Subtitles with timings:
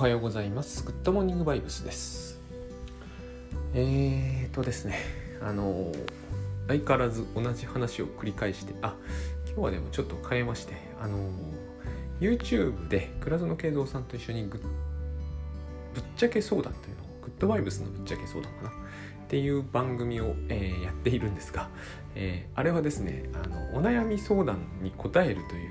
[0.00, 0.82] はようございます。
[0.82, 2.40] グッドモーニングバイブスです。
[3.74, 4.98] えーとですね、
[5.42, 5.92] あの
[6.68, 8.96] 相変わらず同じ話を繰り返して、あ、
[9.44, 11.30] 今日はでもちょっと変えまして、あの
[12.18, 14.60] YouTube で倉園慶三さんと一緒にぶっ
[16.16, 18.72] ちゃけ相談というのを、グッドバイブスのぶっちゃけ相談かなっ
[19.28, 21.68] ていう番組を、えーやっているんですが、
[22.14, 25.70] えーあれはですね、あのお悩み相談に答えるという、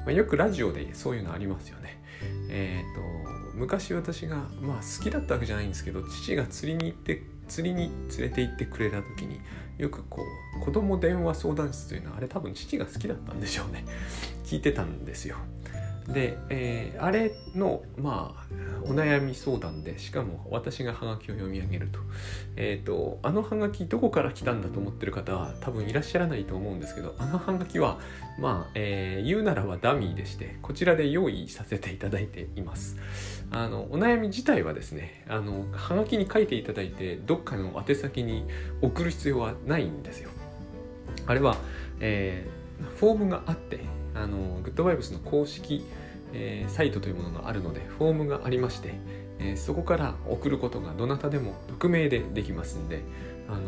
[0.00, 2.02] まあ、よくラジオでそういうのありますよね。
[2.50, 9.40] えー、と昔私が、まあ、好きだったわけじゃないんですけど父が釣りに行って釣りに連れて行ってくれた時に
[9.78, 10.22] よくこ
[10.60, 13.84] う子供電話相談室というのはあれ多分父が好きだったんでしょうね。
[14.44, 15.36] 聞いてたんですよ。
[16.08, 21.98] で、えーあれのまあお悩み相談でしかも私がハガキを読み上げると,、
[22.56, 28.00] えー、とあのハガキどこから来たんだと思ってる方は多分いらっしゃらないと思うんですけどあのハガキは
[28.40, 32.96] まあ、えー言うならばダミーでしてこちらで用意させていただいています。
[33.52, 38.46] あのお悩み自体はですねあのハガキに書いていただいてどっかの宛先に
[38.80, 40.30] 送る必要はないんですよ。
[41.26, 41.56] あれは、
[42.00, 42.62] えー
[42.96, 43.78] フォームがあって
[44.12, 45.84] あのグッドバイブスの公式、
[46.32, 48.94] えーサイトというものがあるのでフォームがありまして、
[49.38, 53.02] えーそこから送ることがどなたでも匿名でできますんで
[53.48, 53.60] あの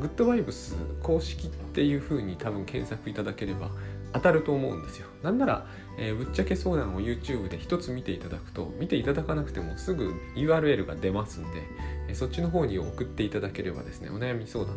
[0.00, 3.70] グッドバイブス公式っていう風に多分検索いただければ
[4.12, 5.06] 当たると思うんですよ。
[5.22, 5.66] なんなら、
[5.98, 11.48] えーぶっちゃけ相談を YouTube で一つ見ていただくと見ていただかなくてもすぐ URL が出ますんで、
[12.08, 14.76] えーそっちの方に送っていただければですねお悩み相談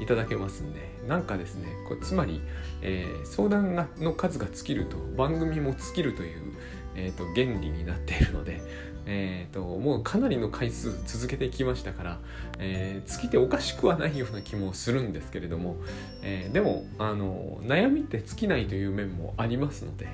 [0.00, 2.40] いただけますんでなんかですねこつまり、
[2.82, 6.52] えー相談がの数が尽きると番組も尽きるという、
[6.96, 8.60] えー、と原理になっているので、
[9.06, 12.18] えー、ともうかなりの回数続けてきましたから、
[12.58, 15.76] えー尽きておかしくはないような気もするんですけれども、
[16.22, 20.08] えーでもあの悩みって尽きないという面もありますので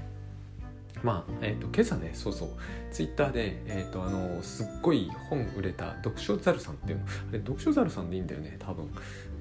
[1.03, 2.49] まあ、えー、と今朝ねそうそう
[2.91, 8.91] ツイッターで、えー、とあのすっごい本売れた読書ザルさんっていうのあれ読書ザルさんでいいんだよね多分、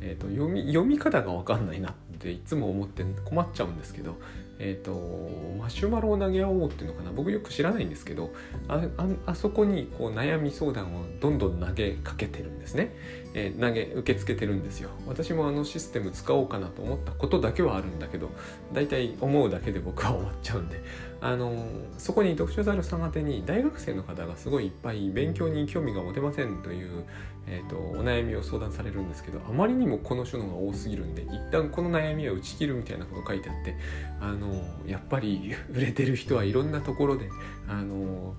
[0.02, 4.18] えー、と読み読み方が分かんないなっていつも思って困っちゃうんですけど
[4.59, 4.92] えっ、と
[5.58, 7.12] マシュマロを投げ合おうっていうのかな？
[7.12, 8.31] 僕よく知らないんですけど
[8.68, 12.94] あああそこにこう悩み相談をどんどん投げかけてるんですね、
[13.34, 14.90] えー投げ受け付けてるんですよ。
[15.08, 18.30] 私もあのシステム使おうかなと思ったことだけはあるんだけど
[18.74, 20.84] 大体思うだけで僕は終わっちゃうんで。
[21.22, 21.66] あの
[21.97, 27.03] そこに読書ザルさん宛てに大学生の方がすごいいっぱい勉強に興味が持てませんという、
[27.51, 33.75] えー、とお悩みを相談されるんですけどあまりにもこの書のが多すぎるんで一旦この悩みは打ち切るみたいなこと書いてあって
[34.21, 37.29] あのやっぱり 売れてる人はいろんなところで
[37.67, 38.35] あの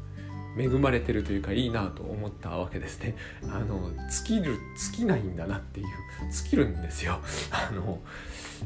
[0.56, 3.14] 恵まれてるというかいいなと思ったわけですね。
[3.48, 3.90] あの
[4.26, 5.86] 尽きる尽きないんだなっていう
[6.32, 7.20] 尽きるんですよ。
[7.52, 8.00] あの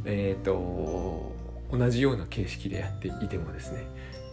[0.06, 1.34] えっ、と
[1.71, 3.84] 同じような形式でやっていてもですね。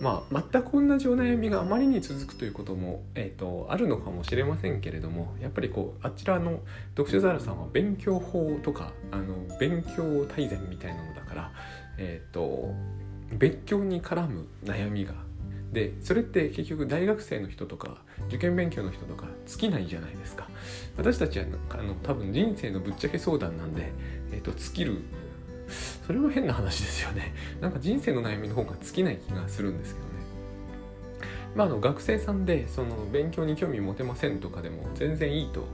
[0.02, 6.60] まあ、全く同じお悩みがあまりに続くということも、えー、とあるのかもしれませんけれどもやっぱりこうあちらの
[6.98, 11.52] 読書ザルさんは勉強法とかあの勉強大全みたいなのだから、
[12.00, 12.74] えー、と
[13.38, 15.14] 勉強に絡む悩みが
[15.72, 17.98] でそれって結局大学生の人とか
[18.28, 20.48] 受験勉強の人とか尽きないじゃないですか。
[20.98, 23.92] 私たちはあの多分人生のぶっちゃけ相談なんで、
[24.34, 25.02] えー、と尽きる
[26.06, 27.34] それも変な話ですよね。
[27.62, 30.12] なんか人生の悩みの方が尽きない気がするんですけどね。
[31.56, 35.68] まあ、あの学生さんでその勉強に興味持てませんとかでも全然いいと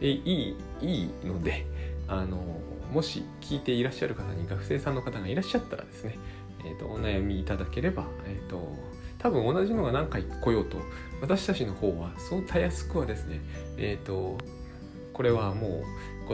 [0.00, 1.64] えいいいいので
[2.08, 2.36] あの
[2.92, 6.18] もし聞いていらっしゃる方に学生さんの方がいらっしゃったらですね、
[6.64, 8.76] えー、とお悩みいただければ、えー、と
[9.18, 10.78] 多分同じのが何回来ようと
[11.22, 13.40] 私たちの方はそうたやすくはですね
[13.78, 14.36] えっ、と
[15.12, 15.82] これはもう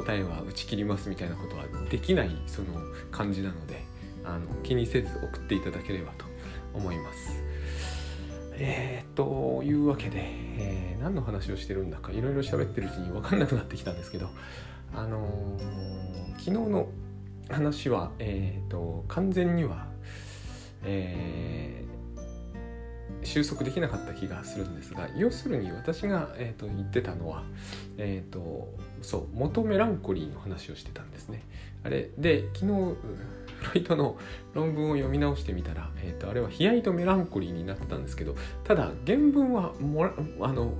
[0.03, 2.69] 答えは打ち切りますみたいなことはできないその
[3.11, 3.83] 感じなので
[4.25, 6.25] あの気にせず送っていただければと
[6.75, 7.43] 思います。
[8.61, 14.29] えー、というわけで、えー何の話をしてるんだかいろいろ喋ってるうちに分かんなくなってきたんですけど、
[14.93, 16.89] あのー昨日の
[17.49, 19.87] 話は、えー、と完全には、
[20.83, 21.99] えー
[23.25, 27.43] 収束できなかった気がするんですが要するに私が、えー、と言ってたのは、
[27.97, 28.69] えー、と
[29.03, 31.43] そう元メランコリーの話をしてたんですね。
[31.85, 34.17] あれで昨日フロイトの
[34.55, 40.73] 論文を読み直してみたら、えー、とあれは悲哀とメランコリーになってたんですけどただ原文はモラあの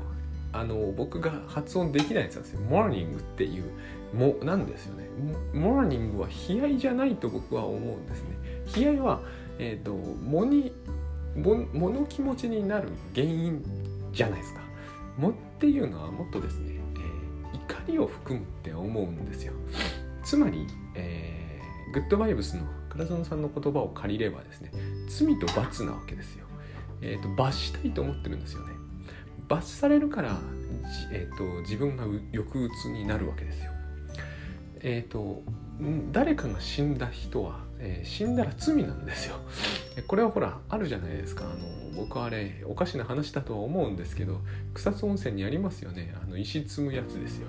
[0.53, 2.61] あの僕が発音できないやつなんですよ。
[2.63, 3.65] モーニングっていう
[4.15, 5.07] もなんですよね。
[5.53, 8.37] モーニングは悲哀じゃないと僕は思うんですね。
[8.75, 9.21] 悲哀は、
[9.59, 10.73] えー、ともに
[11.37, 13.63] ももの気持ちになる原因
[14.13, 14.61] じゃないですか。
[15.19, 16.78] もっていうのはもっとですね、
[17.89, 19.53] えー怒りを含むって思うんですよ。
[20.23, 24.71] つまり、えーグッドバイブスの倉園さんの言葉を借りればですね
[25.09, 26.45] 罪と罰なわけですよ。
[27.01, 28.75] えー、と罰したいと思ってるんですよね。
[29.49, 30.39] 罰されるから
[31.11, 33.73] えーと、自分が抑うつになるわけですよ。
[34.81, 35.43] えっ、ー、と
[36.13, 39.37] 誰かが死んだ人は、えー、死んだら罪なんですよ。
[40.07, 41.55] これはほらあるじゃないですかあの
[41.97, 44.41] 僕はあれおかしな話だとは思うんですけど
[44.75, 47.49] 草津温泉にありますよねあの石積むやつですよ。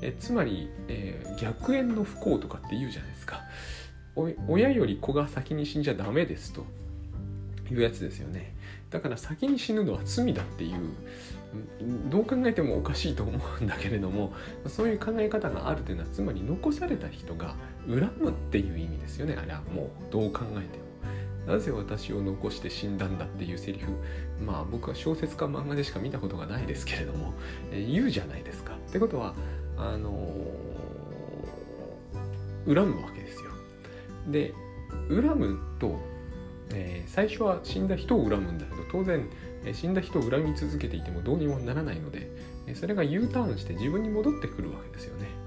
[0.00, 3.42] えつまり、えー、逆縁の不幸とかって言うじゃないですか
[4.48, 6.64] 親より子が先に死んじゃダメですと
[7.70, 8.54] いうやつですよね
[8.90, 10.78] だから先に死ぬのは罪だっていう
[12.10, 14.32] どう考えてもおかしいと思うんだけれども
[14.66, 17.54] そういう考え方があるというのはつまり残された人が
[17.88, 20.88] 恨むっていう意味ですよねあれはもうどう考えても。
[21.46, 23.90] なぜ私を残して死んだんだっていうセリフ
[24.44, 27.32] まあ僕は小説か漫画でしか見たことがないですけれども、
[27.72, 28.74] え言うじゃないですか。
[28.74, 29.34] ってことは
[29.78, 33.50] あのー、恨むわけですよ。
[34.28, 34.52] で
[35.08, 35.98] 恨むと、
[36.70, 39.26] えー、最初は死んだ人を恨むんだけど当然
[39.64, 42.30] え死んだ人を恨み続けていてもどうにもならないので
[42.66, 45.37] えそれが U ターンして自分に戻ってくるわけですよね。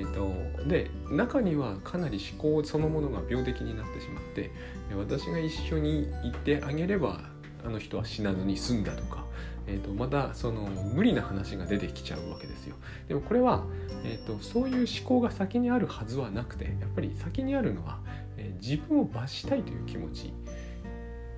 [0.00, 4.50] えーと、で中にはかなり思考そのものが病的になってしまって
[4.96, 7.20] 私が一緒に行ってあげれば
[7.62, 9.26] あの人は死なずに済んだとか、
[9.66, 12.76] えーと、またその無理な話が出てきちゃうわけですよ。
[13.08, 13.64] でもこれは、
[14.02, 17.98] えーと、とそういう思考が先にあるはずはなくてやっぱり先にあるのは、
[18.38, 20.32] えー、自分を罰したいという気持ち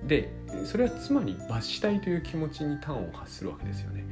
[0.07, 0.31] で
[0.63, 4.05] それはつまり罰したいという気持ちに端を発するわけですよね。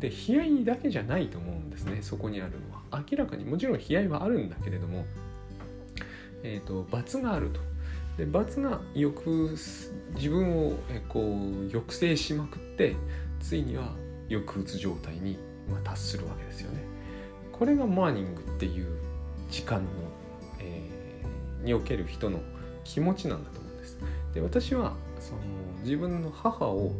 [0.00, 2.73] で悲哀だけじゃないと思うんですねそこにあるのは。
[3.08, 5.04] 明らかにもちろん悲哀はあるんだけれども、
[6.42, 7.60] えーと、罰があると。
[8.16, 9.56] で罰がよく
[10.14, 10.76] 自分を
[11.08, 12.94] こう抑制しまくって
[13.40, 13.92] ついには
[14.28, 15.36] 抑うつ状態に
[15.82, 16.84] 達するわけですよね。
[17.50, 18.86] これがモーニングっていう
[19.50, 19.88] 時間の、
[20.60, 22.40] えー、における人の
[22.84, 23.98] 気持ちなんだと思うんです。
[24.32, 25.40] で私はその
[25.82, 26.92] 自分の母を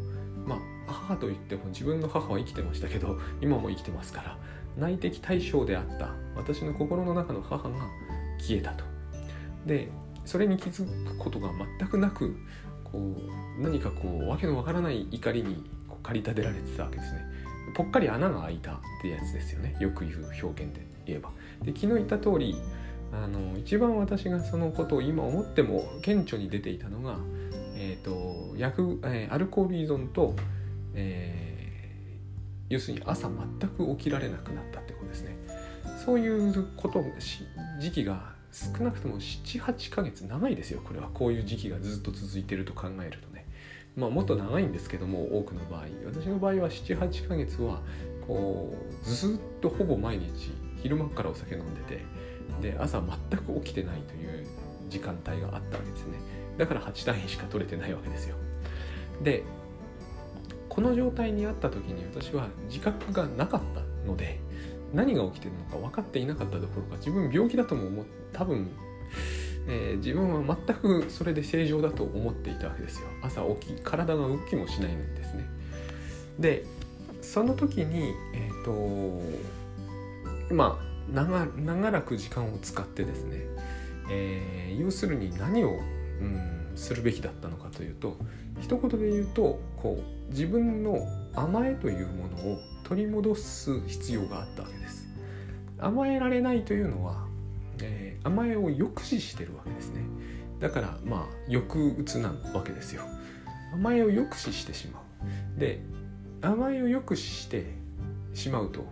[0.46, 4.38] まあ母といっても自分の母は生きてましたけど今も生きてますから
[4.76, 7.88] 内的対象であった私の心の中の母が
[8.38, 8.84] 消えたと。
[9.66, 9.88] で
[10.24, 12.36] それに気づくことが全くなく
[12.82, 12.98] こ
[13.58, 17.20] う何かこう訳のわからない怒りにこう駆り立てられてたわけですね。
[17.74, 21.30] ぽっかり穴が開いたってやつですよねよく言う表現で言えば。
[21.62, 22.56] で昨日言った通り
[23.12, 27.16] あの一番私がそのことを今思っても顕著に出ていたのが
[27.76, 30.34] えーと薬えー、アルコール依存と、
[30.94, 35.36] えー、要するに朝全く起きられなくなったってことですね。
[36.04, 37.04] そういうこと
[37.80, 40.80] 時期が少なくとも78ヶ月長いですよ。
[40.84, 43.46] これはこういう時期がずっと続いてると考えるとね。
[43.96, 45.84] まあもっと長いんですけども多くの場合。
[46.06, 47.80] 私の場合は78ヶ月は
[48.26, 50.52] こうずっとほぼ毎日
[50.82, 52.04] 昼間からお酒飲んでて
[52.60, 54.46] で朝全く起きてないという
[54.88, 56.18] 時間帯があったわけですね。
[56.58, 58.36] だから8単位しか取れてないわけですよ。
[59.22, 59.42] で
[60.74, 64.40] この状態にあった時に私は自覚がなかったので
[64.92, 68.68] 何が起きてるのか分かっていなかったどころか自分病気だとも思って多分、
[69.68, 73.06] えー、自分は全くそれで正常だと思っていたわけですよ。
[73.22, 75.46] 朝起き体が動きもしないんですね。
[76.38, 76.64] で
[77.22, 78.64] その時にえっ、ー、
[80.48, 83.46] とまあ長長らく時間を使ってですね、
[84.10, 85.70] えー、要するに何を
[86.20, 88.16] うんするべきだったのかというと
[88.60, 95.06] 一言で言うとこう自分の甘えというものを取り戻す必要があったわけです。
[95.78, 97.26] 甘えられないというのは、
[97.82, 100.00] えー、甘えを抑止してるわけですね。
[100.58, 103.02] だからまあ抑うつなわけですよ。
[103.74, 105.00] 甘えを抑止してしま
[105.56, 105.60] う。
[105.60, 105.82] で
[106.40, 107.66] 甘えを抑止して
[108.32, 108.86] しまうと、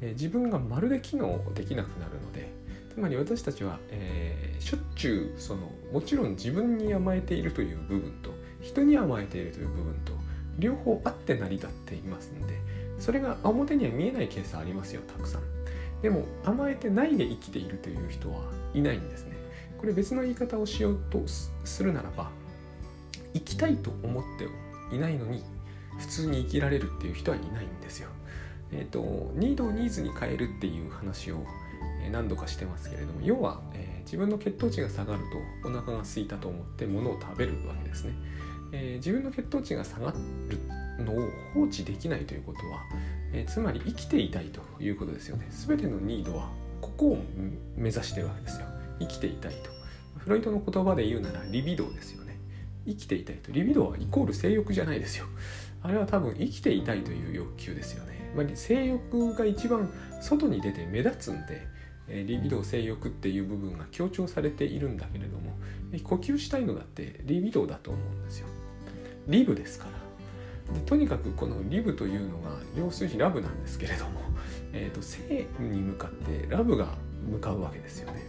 [0.00, 2.52] えー、自分がまるで機能できなくなるので
[2.94, 10.17] つまり私たちは、えー、しょっちゅうそのもちろん自分に甘えているという部分と人に甘えているという部分と
[10.58, 12.54] 両方あって成り立っていますので
[12.98, 15.42] それが表には見えないケースありますよたくさん。
[16.02, 19.36] でも甘えてないで生きているという人はいないんですね。
[19.78, 21.22] これ別の言い方をしようと
[21.64, 22.30] するならば
[23.34, 24.24] 生きたいと思っ
[24.90, 25.42] ていないのに
[25.98, 28.08] 普通に生きられるっていう人はいないんですよ。
[28.72, 31.44] えっ、ー、とニードをニーズに変えるっていう話を
[32.10, 35.20] 何度かしてますけれども要は、えー、自分の血糖値が下がる
[35.62, 38.12] とお腹が空いたと思って物を食べるわけですね、
[38.72, 40.12] えー、自分の血糖値が下が
[40.98, 42.82] るのを放置できないということは、
[43.32, 45.46] えー、つまり生きていたいということですよね。
[45.50, 47.18] 全てのニードはここを
[47.76, 48.66] 目指してるわけですよ。
[49.00, 49.70] 生きていたいと。
[50.18, 52.38] フロイトの言葉で言うならリビドーですよね。
[52.86, 53.52] 生きていたいと。
[53.52, 55.26] リビドーはイコール性欲じゃないですよ。
[55.82, 59.88] あれは多分生きていたいという欲求ですよね、まあ、性欲が一番
[60.20, 61.66] 外に出て目立つんで
[62.08, 65.56] えリビドー性欲っていう部分が強調されているんだけれども
[66.02, 68.48] 呼吸したいのだってリビドーだと思うんですよ。
[69.28, 74.20] リブですからでとにかくこのリブというのが要するにラブなんですけれども、
[74.72, 76.88] えーと、性に向かってラブが
[77.30, 78.26] 向かうわけですよね。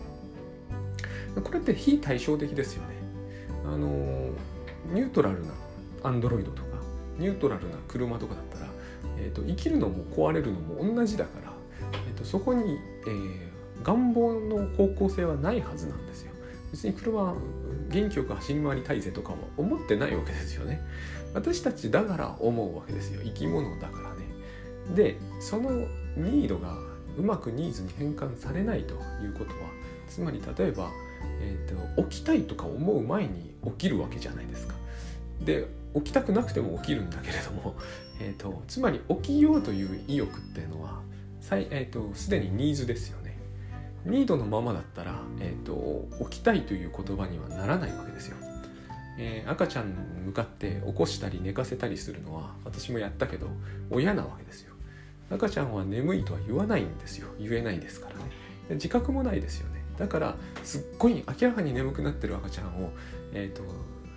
[1.35, 2.95] これって非対照的ですよね。
[3.65, 3.87] あの
[4.93, 5.53] ニュートラルな
[6.03, 6.69] アンドロイドとか
[7.17, 8.65] ニュートラルな車とかだったら、
[9.17, 11.53] えーと、生きるのも壊れるのも同じだから、
[12.07, 16.28] えーと、そこに、えー、願望の方向性はないはずなんですよ。
[16.71, 17.35] 別に車
[17.89, 20.81] 元気よく走り回りたいぜとかは思ってないわけですよね。
[21.33, 24.25] 私たちだから思うわけですよ生き物だからね。
[24.95, 25.71] でその
[26.17, 26.77] ニードが
[27.17, 29.69] うまくニーズに変換されないということは
[30.07, 30.89] つまり例えば、
[31.41, 34.75] えーと、起きたいとか思う前に起きるわけじゃないですか。
[35.43, 37.75] で起きたくなくても起きるんだけれども、
[38.21, 41.01] えーと、つまり起きようという意欲っていうのは
[41.41, 41.99] すで、えーと、
[42.37, 43.18] にニーズですよ。
[44.05, 48.37] ニードのままだったら、えーと起きたいという言葉にはならないわけですよ。
[49.21, 49.93] えー、赤ちゃんに
[50.27, 53.47] 向かって起こしたり寝かせたりするのは私もやったけど
[53.89, 54.73] 親なわけですよ。
[55.29, 57.27] 赤ちゃんは眠いとは言わないんですよ。
[57.37, 58.21] 言えないですからね。
[58.69, 59.83] で自覚もないですよね。
[59.97, 62.91] だからすっごい明らかに眠くなってる赤ちゃんを、
[63.33, 63.63] えーと、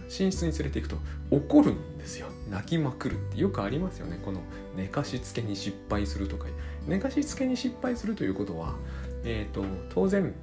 [0.05, 0.97] 寝室に連れていくと
[1.31, 2.29] 怒るんですよ。
[2.49, 3.41] 泣きまくるって。
[3.41, 4.21] よくありますよね。
[4.25, 4.41] この
[4.77, 6.47] 寝かしつけに失敗するとか。
[6.87, 8.77] 寝かしつけに失敗するということは、
[9.25, 10.35] えーと当然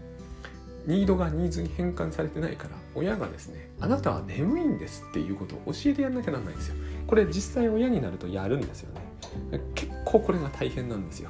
[0.86, 6.76] ニードがニーズに変換されてないから親がですねあなたは眠いんですっていうことを教えてやんなきゃなんないんですよ。
[7.06, 9.62] これ実際親になるとやるんですよね。
[9.76, 11.30] 結構これが大変なんですよ。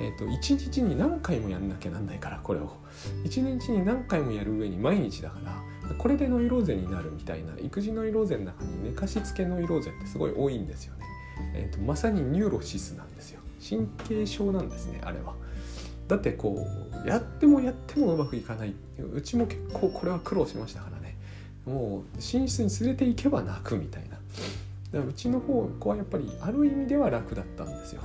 [0.00, 2.70] えーと、1日に何回もやんなきゃなんないからこれを。
[3.24, 11.04] 1日に何回もやる上に毎日だからこれでノイローゼになるみたいな育児ノイローゼの中に寝かしつけノイローゼってすごい多いんですよね、
[11.54, 13.40] えーとまさに neurosis なんですよ。
[13.68, 15.34] 神経症なんですねあれは。
[16.08, 16.66] だってこ
[17.04, 18.74] うやってもやってもうまくいかない。
[19.12, 21.16] うちも結構これは苦労しましたからね。
[21.64, 24.10] もう寝室に連れて行けば泣くみたいな。
[24.10, 24.18] だか
[24.92, 28.02] らうちの方はやっぱりある意味では楽だったんですよ。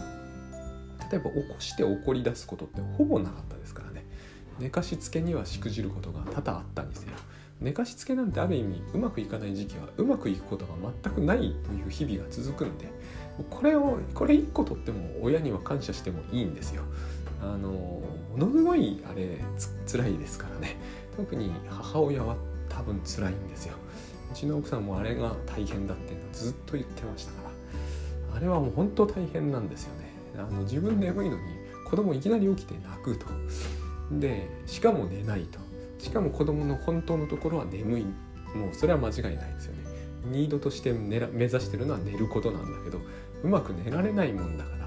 [1.11, 4.05] 例えば起こして怒り出すことってほぼなかったですからね。
[4.59, 7.13] 寝かしつけにはしくじることが多々あったにせよ。
[7.59, 12.89] 寝かしつけなんてある意味うまくいかない時期はうまくいくことが全くないという日々が続くんで
[13.51, 16.81] これをこれ1個とっても親には感謝してもいいんですよ。
[17.41, 18.01] あのも
[18.37, 20.77] のすごいあれつ辛いですからね。
[21.15, 22.35] 特に母親は
[22.69, 23.75] 多分辛いんですよ。
[24.31, 27.43] うちの奥さんもあれが大変だっていうのずっと言ってましたか
[28.29, 28.37] ら。
[28.37, 30.13] あれはもう本当大変なんですよね。
[30.37, 31.41] あの自分眠いのに
[31.89, 33.25] 子供いきなり起きて泣くと。
[34.11, 35.59] でしかも寝ないと。
[35.99, 38.05] しかも子供の本当のところは眠い。
[38.55, 39.79] もうそれは間違いないですよね。
[40.25, 42.99] ニードとして目指してるのは寝ることなんだけど
[43.43, 44.80] うまく寝られないもんだから。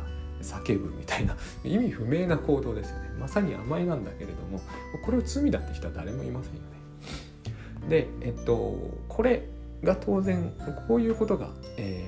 [0.44, 3.10] 叫ぶみたいな 意味不明な行動ですよね。
[3.18, 4.60] まさに甘えなんだけれども
[5.04, 7.88] これを罪だって人は誰もいませんよね。
[7.88, 9.48] でえっとこれ
[9.82, 10.52] が当然
[10.88, 12.04] こういうことが、え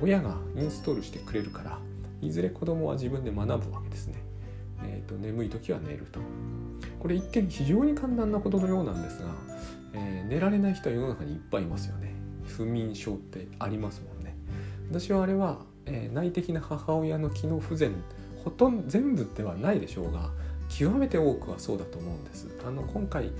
[0.00, 1.78] ー、親がインストールしてくれるから
[2.20, 4.14] いずれ子供は自分で学ぶわけですね、
[4.82, 6.20] えーと、眠い時は寝ると。
[6.98, 9.28] これ一見非常に簡単なことのようなんですが、
[9.94, 12.14] えー、寝られない人は世の中にいっぱいいますよね。
[12.44, 14.36] 不眠症ってありますもんね。
[14.90, 17.92] 私はあれはえー、内的な母親の機能不全
[18.44, 20.30] ほとんど全部ではないでしょうが
[20.68, 22.46] 極めて多くはそうだと思うんです。
[22.66, 23.30] あの今回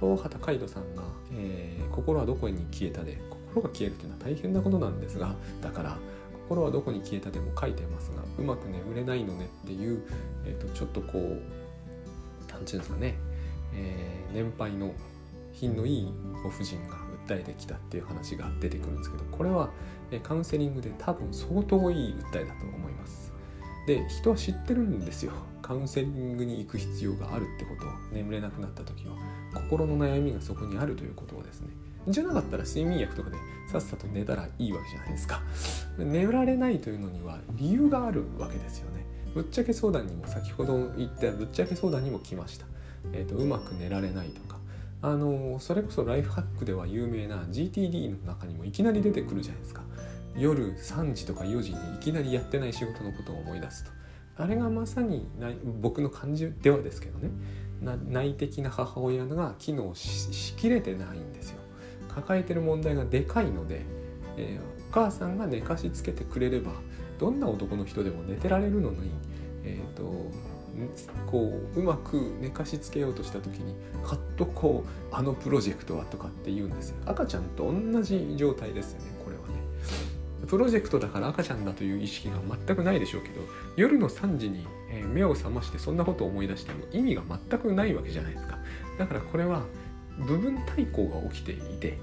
[0.00, 1.02] 東畑海人さんが、
[1.34, 5.98] えー、心はどこに消えた」で心が消えるというのは大変なことなんですがだから
[6.48, 10.02] 心はどこに消えたでも書いてますがうまく眠れないのねっていう、
[10.46, 11.38] えーと、ちょっとこう何て
[12.48, 13.14] 言うんですかね、
[13.74, 14.92] えー、年配の
[15.52, 16.12] 品のいい
[16.42, 16.96] ご婦人が
[17.26, 19.70] 訴えてきたっていう話が出てくるんですけどこれは
[20.20, 23.32] カウンセリングで多分相当いい訴えだと思います。
[23.86, 25.32] で人は知ってるんですよ。
[25.62, 27.90] カウンセリングに行く必要があるってことを。
[28.12, 29.14] 眠れなくなった時は
[29.54, 31.68] 心の悩みがそこにあるということをですね。
[32.08, 33.36] じゃなかったら睡眠薬とかで
[33.70, 35.42] さっさと寝たらいいわけじゃないですか。
[35.98, 39.06] 寝られないというのには理由があるわけですよね。
[39.34, 42.66] ぶっちゃけ相談にも先ほど言ったぶっちゃけ相談にも来ました、
[43.12, 44.57] えーと、うまく寝られないとか
[45.00, 49.82] あのそれこそライフハックでは有名な GTD の中にもいきなり出てくるじゃないですか。
[50.36, 53.90] 夜3時とか4時にいきなりやってない仕事のことを思い出すと。
[54.42, 55.26] あれがまさに
[55.80, 57.30] 僕の感じではですけどね。
[58.08, 61.58] 内的な母親が機能しきれてないんですよ。
[62.08, 63.82] 抱えてる問題がでかいので、
[64.36, 66.72] えー、お母さんが寝かしつけてくれれば
[67.18, 69.10] どんな男の人でも寝てられるのに、
[69.64, 70.02] えーと、
[71.26, 79.54] こううまく寝かしつけようとした時にはっとこうあのプロジェクトはとかって言うんですよ赤ちゃんと同じ状態ですよねこれはね
[80.46, 83.40] プロジェクトだから赤ちゃんだという意識が全くないでしょうけど
[83.76, 84.66] 夜の3時に
[85.12, 88.58] 目を覚ましてそんなことを思い出しても意味が全くないわけじゃないですか
[88.98, 89.64] だからこれは
[90.18, 91.98] 部分対抗が起きていて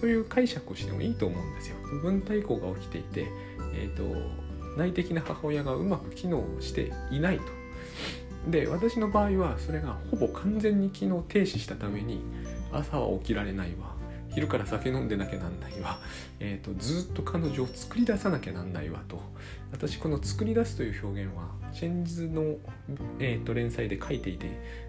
[0.00, 2.00] そういう解釈をしてもいいと思うんですよ部。
[2.00, 3.28] 分体移行が起きていて、
[3.74, 4.02] えーと、
[4.76, 7.44] 内的な母親がうまく機能していないと。
[8.48, 12.22] で私の場合はそれがほぼ完全に機能停止したために
[12.72, 13.93] 朝は起きられないわ。
[14.34, 15.98] 昼から酒飲んでなきゃなんないわ、
[16.40, 19.22] えーと、ずっと彼女を作り出さなきゃなんないわと。
[19.70, 22.56] 私この作り出すという表現はチェンジズの、
[23.18, 24.46] えーと、連載で書いていて、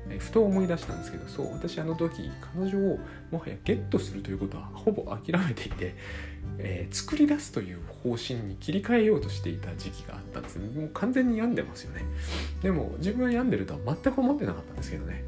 [0.10, 3.00] えー、ふと思い出したんですけどそう私あの時彼女を
[3.32, 5.96] もはやゲットするということはほぼ諦めていて、
[6.60, 10.60] えー、作り出すという方針に切り替えようとしていた時期があったんです。
[10.60, 12.04] もう完全に病んでますよね。
[12.62, 15.24] でも自分は病んでるとは全く思ってなかったんですけどね。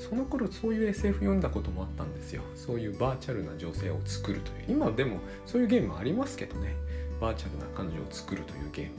[0.00, 2.42] その頃そういう SF 読んだこともあったんですよ。
[2.56, 4.64] そういうバーチャルな女性を作るという。
[4.68, 6.74] 今でもそういうゲームありますけどね。
[7.20, 8.92] バーチャルな彼女を作るというゲーム。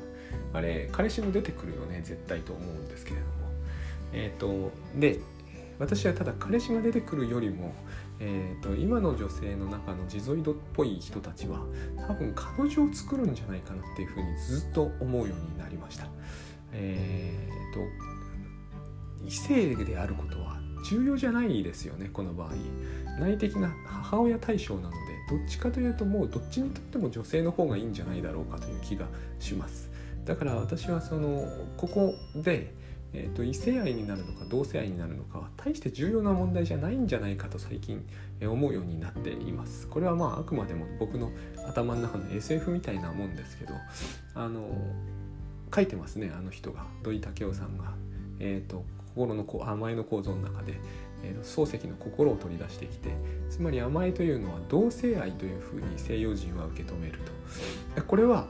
[0.53, 3.31] あれ彼氏も出てくるよね絶対と思うんですけれども。
[4.13, 5.19] えっ、ー、とで
[5.79, 7.73] 私はただ彼氏が出てくるよりも、
[8.19, 11.65] えーと、今の女性の中のジゾイドっぽい人たちは
[12.07, 16.07] 多分彼女を作るんじゃないかなっていうふうにずっと思うようになりました。
[16.71, 18.11] えっ、ー、と
[19.25, 20.50] 異性であることは
[20.83, 22.51] 重要じゃないですよねこの場合。
[23.19, 24.97] 内的な母親対象なので
[25.29, 29.05] どっちかというともうどっちにとっても女性の方がいいんじゃないだろうかという気が
[29.39, 29.91] します。
[30.25, 31.45] だから私はその
[31.77, 32.73] ここで、
[33.13, 38.05] えーと、異性愛になるのか同性愛になるのかは大して重要な問題じゃないんじゃないかと最近
[38.41, 39.87] 思うようになっています。
[39.87, 41.31] これはまああくまでも僕の
[41.67, 43.73] 頭の中の SF みたいなもんですけど
[44.35, 44.67] あの
[45.73, 46.85] 書いてますねあの人が。
[47.03, 47.93] 土井武雄さんが。
[48.43, 48.83] えーと、
[49.15, 50.73] 心の甘えの構造の中で、
[51.23, 53.09] えー、漱石の心を取り出してきて
[53.49, 57.19] つまり甘えというのは同性愛というふうに西洋人は受け止める
[57.95, 58.47] とこれは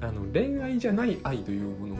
[0.00, 1.98] あの恋愛じゃない愛というものを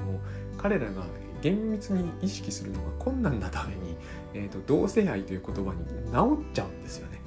[0.59, 1.05] 彼らが
[1.43, 3.97] 厳密に意識するのが困難なために、
[4.35, 7.21] えーと、同性愛という言葉に治っちゃうんですよね。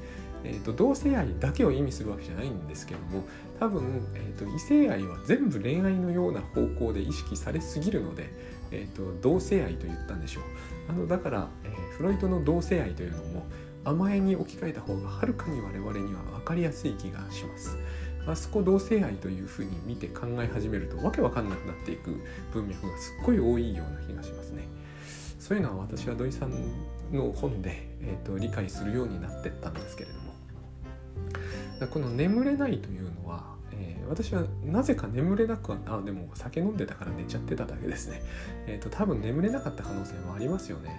[0.46, 3.24] えーと、同性愛だけを意味するわけじゃないんですけども
[3.60, 8.30] 多分、えーと異性愛は全部恋愛のような方向で意識されすぎるので
[8.74, 10.44] えーと、同性愛と言ったんでしょう。
[10.90, 13.46] あのだから、えー、フロイトの同性愛というのも
[13.86, 17.78] 甘えに置き換えた方がはるかに我々には分かりやすい気がします。
[18.26, 22.22] あそこ同性愛というふうに見て考え始めるとわけわかんなくなっていく
[22.54, 24.68] 文脈がすっごい多いような気がしますね。
[25.40, 26.52] そういうのは私は土井さん
[27.12, 30.34] の本で、えーと理解するようになってったんですけれども。
[31.88, 38.22] この眠れないというのはえ私はなぜか眠れなくはあでも酒飲んでたから寝ちゃってただけですね。
[38.68, 40.92] え、ー、と多分眠れなかった可能性もありますよね。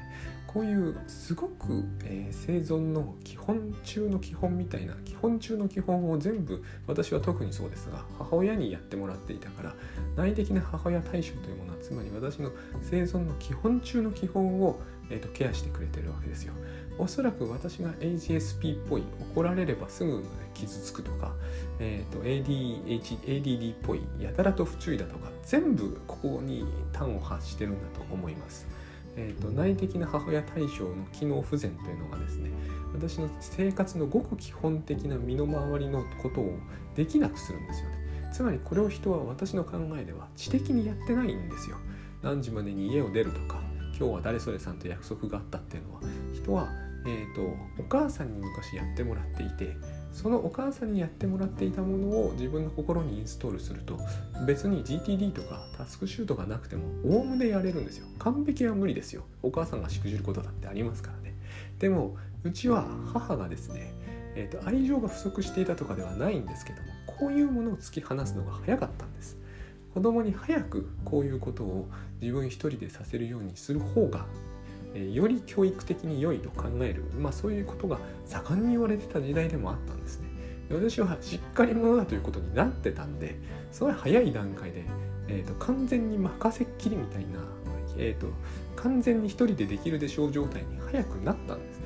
[0.47, 9.75] こういうすごく、えー、生存の基本中の基本みたいな基本中の基本を全部私は特にそうですが母親にやってもらっていたから
[10.15, 16.53] 内的な母親対象というものはつまり私の生存の基本中の基本を、えーとケアしてくれてるわけですよ。
[16.99, 19.03] おそらく私が AGSP っぽい
[19.35, 21.33] 怒られればすぐ傷つくとか、
[21.81, 28.67] えーと、ADH ADD っぽいやたらと不注意だとか全部ここに端を発してるんだと思います。
[29.17, 32.51] えーと、内的な母親対象の機能不全というのがですね
[32.93, 36.59] 私の生活のごく基本的な身の回りのことを
[36.97, 38.05] できなくするんですよね。
[38.33, 41.77] つまりこれを人は私の考えでは知的にやってないんですよ。
[42.23, 43.61] 何時までに家を出るとか
[43.97, 46.01] 今日は誰それさんと約束があったっていうのは
[46.35, 46.69] 人は
[47.07, 47.43] えーと、
[47.79, 49.77] お母さんに昔やってもらっていて
[50.13, 53.99] そのお母さんにやってもらっていたものを自分の心にインストールすると
[54.47, 58.07] 別に GTD とかタスクシュートがなくてもおおむねやれるんですよ。
[58.19, 59.25] 完璧は無理ですよ。
[59.43, 61.35] お母さんがしくじることだってありますからね。
[61.79, 63.93] でもうちは母がですね、
[64.37, 69.37] えーと愛情が不足していたとかではないんですけどもこういうものを突き放すのが早かったんです。
[69.93, 71.89] 子供に早くこういうことを
[72.21, 74.27] 自分一人でさせるようにする方が
[74.95, 80.29] えより教育的に良いと考える、まあ、そういうことが盛んに言われてた時代でもあったんですね。
[80.71, 83.39] 私はしっかり者だということになってたんで
[83.71, 84.85] それ早い段階で、
[85.29, 87.41] えーと、完全に任せっきりみたいな、
[87.99, 88.29] えーと、
[88.77, 91.85] 完全に一人でできるでしょう状態に早くなったんですね。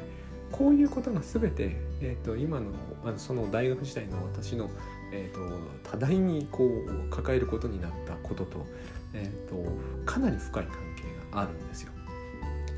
[0.52, 2.66] こういうことが全て、えーと、今の
[3.04, 4.70] あのその大学時代の私の、
[5.12, 8.66] えー、と多大にこう抱えることになったことと,、
[9.12, 9.70] えー、と
[10.06, 11.92] かなり深い関係があるんですよ。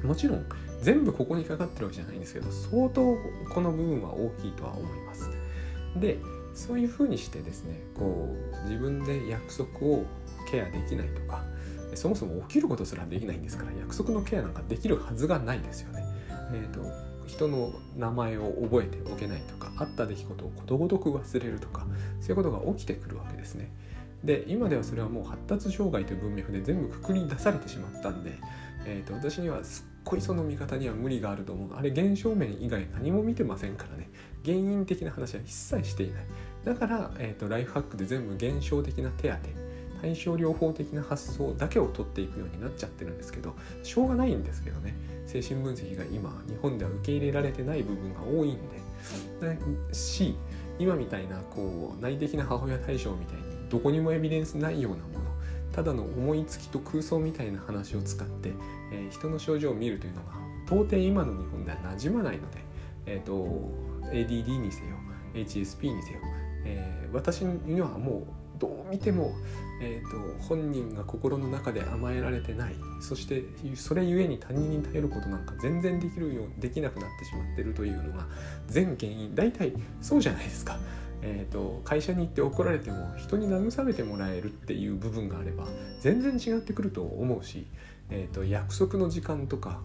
[0.05, 0.47] もちろん
[0.81, 3.17] 全部ここにかかってるわけじゃないんですけど相当
[3.53, 5.31] この部分は大きいとは思います。
[5.97, 6.19] で
[6.55, 8.35] そういうふうにしてですねこ
[8.67, 10.05] う自分で約束を
[10.51, 11.45] ケアできないとか
[11.95, 16.05] そもそも起きることすらできないんですから約束のケアなんかできるはずがないですよね。
[16.53, 16.81] えーと、
[17.27, 21.87] 人の名前を覚えておけないとかあった出来事をことごとく忘れるとか
[22.21, 23.71] そういうことが起きてくるわけですね。
[24.25, 28.39] で今ではそれはもう発達障害という文脈で全部くくり出されてしまったんで
[28.87, 31.77] えーと、私にはすっこいその見方には無理があると思う。
[31.77, 34.11] あれ現象面以外何も見てませんからね。
[34.45, 36.25] 原因的な話は一切していない。
[36.65, 39.37] だから、えーと、ライフハックで全部現象的な手当
[40.03, 44.95] 対症療法的な発想だけを取っていくようになっちゃってるんですけどしょうがないんですけどね。
[45.27, 48.81] 精神分析が今日本では受け入れられてない部分が多いんで。
[49.93, 50.37] し
[50.79, 55.31] 今みたいなこう内的な母親対象みたいにどこにもエビデンスないようなもの
[55.73, 58.53] ただの思いつきと空想みたいな話を使って、
[58.93, 60.33] えー、人の症状を見るというのが
[60.67, 62.59] 到底今の日本では馴染まないので、
[63.07, 63.71] えーと、
[64.13, 64.97] ADD にせよ
[65.35, 66.19] HSP にせよ、
[66.65, 68.27] えー、私にはも
[68.57, 69.33] うどう見ても、
[69.81, 72.75] えーと、本人が心の中で甘えられてない。
[73.01, 73.43] そして
[73.75, 78.27] それゆえに他人に頼ることなんか全然できるようできなくなってしまってるというのが
[78.67, 79.35] 全原因。
[79.35, 79.73] 大体
[80.03, 80.79] そうじゃないですか。
[81.23, 85.67] えーと、会社に行って怒られても人に慰めてもらえるっていう部分があれば
[86.01, 87.67] 全然違ってくると思うし、
[88.11, 89.81] えーと、約束の時間とか、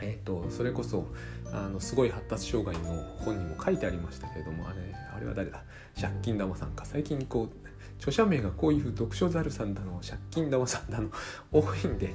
[0.00, 1.06] えーと、それこそ
[1.52, 4.78] あのすごい発達障害の本にも書いてありましたけれどもあれ
[5.14, 5.62] あれは誰だ？
[6.00, 7.68] 借金玉さんか最近こう
[7.98, 11.10] 著者名がこういう読書猿さんだの借金玉さんだの
[11.52, 12.14] 多いんで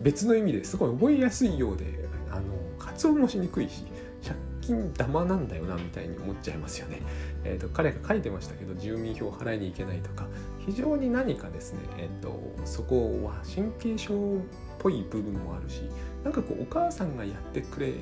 [0.00, 2.42] 別の意味ですごい覚えやすいようであの
[2.78, 3.84] 発音もしにくいし
[4.22, 7.00] 借金玉なんだよなみたいに思っちゃいますよね。
[7.42, 10.28] えーと、彼が書いてましたけど住民票を払いに行けないとか
[10.68, 14.40] 非常に何かですね、えーと、そこは神経症っ
[14.78, 15.80] ぽい部分もあるし
[16.22, 17.94] なんかこうお母さんがやってくれ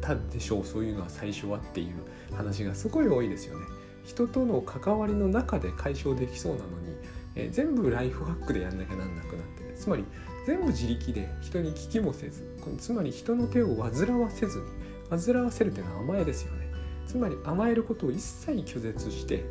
[0.00, 1.94] たでしょうそういうのは最初はっていう
[2.34, 3.66] 話がすごい多いですよね。
[4.04, 6.96] 人との関わりの中で解消できそうなのに、
[7.36, 10.04] えー、全部ライフハックでやんなきゃなんなくなって、つまり
[10.46, 12.42] 全部自力で人に聞きもせず
[12.78, 14.64] つまり人の手を煩わせずに
[15.10, 16.70] 煩わせるというのは甘えですよね
[17.06, 19.44] つまり甘えることを一切拒絶して、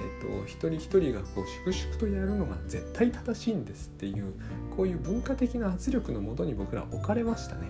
[0.00, 4.32] えーと、一人一人がこう粛々とやるのが絶対正しいんですっていう
[4.76, 7.68] こういう文化的な圧力のもとに僕ら置かれましたね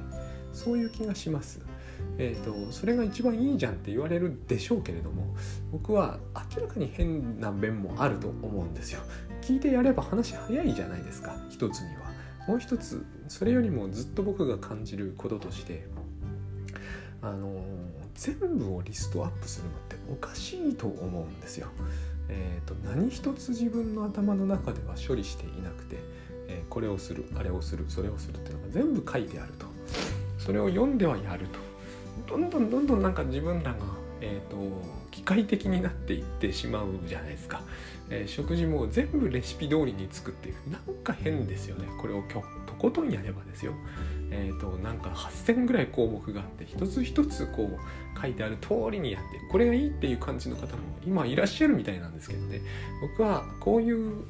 [0.52, 1.60] そういう気がします。
[2.18, 5.34] えーと、それが一番いいじゃんって言われるでしょうけれども
[5.70, 6.18] 僕は
[6.54, 9.00] 明らかに変な面もあると思うんですよ。
[9.42, 12.10] 聞いてやれば話早いじゃないですか一つには。
[12.48, 15.86] もう一つそれよりもずっと僕が感じることとして
[17.22, 17.62] あの
[18.14, 21.68] 全部をリストアップするのっておかしいと思うんですよ。
[22.30, 25.96] えーと、何一つ自分の頭の中では処理していなくて、
[26.48, 29.66] えー、これをするあれをするそれをするっていうのが全部書いてあると。
[30.38, 31.58] それを読んではやると。
[32.26, 33.78] どんどんどんどんなんか自分らが、
[34.20, 34.56] えーと、
[35.10, 37.62] 機械的になっていってしまうじゃないですか、
[38.10, 40.56] えー、食事も全部レシピ通りに作っていく。
[40.66, 41.88] なんか変ですよね。
[42.00, 42.22] これを
[42.66, 43.72] とことんやればですよ。
[44.30, 52.60] えーと、なんか8,000ぐらい項目があって一つ一つこう書いてある通りにやってこれがいいっていう感じの方も今いらっしゃるみたいなんですけどね。
[53.00, 54.24] 僕はこういう、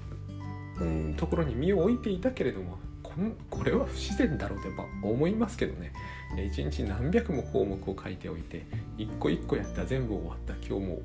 [0.80, 3.12] うん、ところに身を置いていたけれどもこ
[3.50, 5.92] これは不自然だろうとやっぱ思いますけどね。
[6.36, 8.64] 一日何百も項目を書いておいて
[8.96, 10.54] 一個一個やったら全部終わった。
[10.66, 11.02] 今日も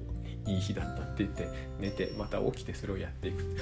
[0.47, 1.47] いい日だったって言って
[1.79, 3.57] 寝てまた起きてそれをやっていく。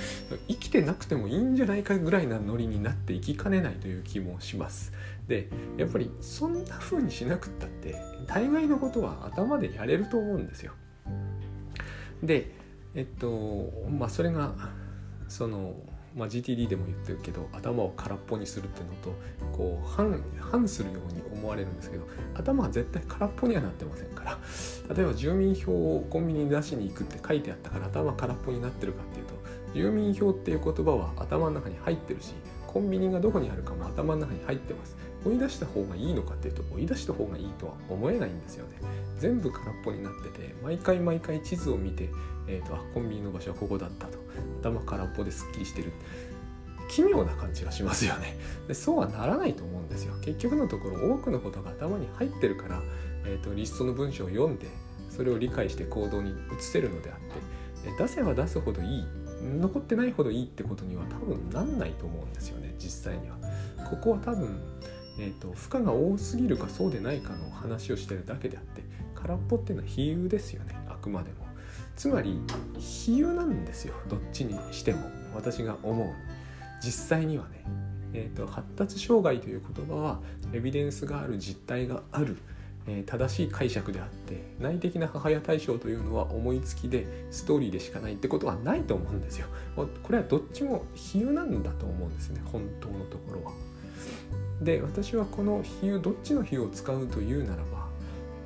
[0.49, 4.91] 生きてなくてもいいんじゃないかぐらいなノリになっていきかねないという気もします。
[5.27, 7.95] でやっぱりそんな風にしなくったって
[8.27, 10.73] 大概のことは頭でやれると思うんですよ。
[12.21, 12.51] で
[12.95, 14.53] えっとまあそれが
[15.29, 15.75] その
[16.15, 19.15] まあ、GTD でも言ってるけど頭を空っぽにするっていうのと
[19.51, 24.37] こう反反するように思われるんですけど頭は絶対空っぽにはなってませんから
[24.95, 29.33] 例えば住民票をコンビニに出しに行くって書いてあったから頭空っぽになってるかっていうと
[29.73, 32.33] 住民票っていう言葉は頭の中に入ってるし
[32.67, 34.97] コンビニがどこにあるかも頭の中に入ってます。
[35.25, 38.77] 追い出した方がいいのかっていうと追い出した方がいいとは思えないんですよね。
[39.19, 42.09] 全部空っぽになってて毎回毎回地図を見て、
[42.47, 44.17] えーとあ、コンビニの場所はここだったと。
[44.61, 45.91] 頭空っぽですっきりしてる。
[46.89, 48.37] 奇妙な感じがしますよね。
[48.67, 50.13] でそうはならないと思うんですよ。
[50.21, 52.81] 結局のところ多くのことが頭に入ってるから、
[53.25, 54.67] えーと、リストの文章を読んで
[55.09, 59.05] それを理解して行動に移せるのであって出せば出すほどいい
[59.59, 63.37] 残ってないほどいいってことには多分なんないと思うんですよね実際には。
[63.89, 64.59] ここは多分、
[65.19, 68.81] えーと、負荷が多すぎるかそうでないかの話をしてるだけであって
[69.15, 71.43] 空っぽっていうのは比喩ですよねあくまでも。
[71.95, 72.39] つまり
[72.79, 75.01] 比喩なんですよどっちにしても
[75.35, 76.07] 私が思う
[76.81, 77.63] 実際にはね、
[78.13, 80.19] えーと、発達障害という言葉は
[80.53, 82.37] エビデンスがある実態がある、
[82.87, 89.47] えー、正しい解釈であって内的な母親対象というのは思いつきでストーリーでしかないってことはないと思うんですよ。
[89.75, 93.51] これはどっちも比喩なんだと思うんですね本当のところは。
[94.61, 97.87] で私はこの比喩どっちの比喩を使うというならば、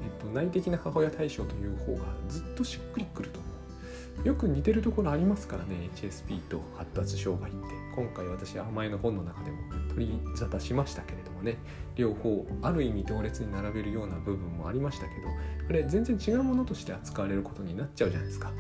[0.04, 4.28] えっと、内的な母親対象という方がずっとしっくりくると思う。
[4.28, 7.60] よく似てるところありますからね HSP と発達障害って。
[7.96, 9.58] 今回私は前の本の中でも
[9.90, 11.58] 取り沙汰しましたけれどもね。
[11.96, 15.28] 両方ある意味同列に並べるような部分もありましたけど
[15.66, 18.52] これ全然違うものとして扱われることになっちゃうじゃないですか。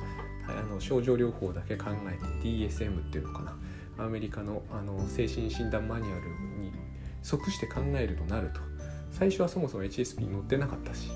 [0.47, 3.55] はい、あの症状療法だけ考えて DSM っていうのかな。
[3.99, 6.23] アメリカのあの精神診断マニュアル
[7.21, 8.61] 即して考えるとなると
[9.11, 11.09] 最初はそもそも HSP に載ってなかったし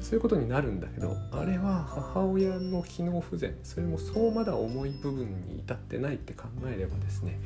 [0.00, 7.38] そういうことになるんだけどあれは母親の機能不全それもそうまだ重い部分に至ってないって考えればですね